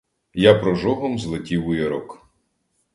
[0.33, 2.27] Я прожогом злетів у ярок.